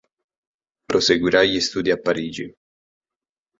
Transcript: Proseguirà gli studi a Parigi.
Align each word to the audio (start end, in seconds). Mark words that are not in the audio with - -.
Proseguirà 0.89 1.43
gli 1.43 1.59
studi 1.59 1.91
a 1.91 1.99
Parigi. 2.01 2.51